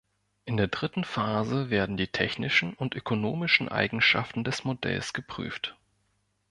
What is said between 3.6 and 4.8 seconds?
Eigenschaften des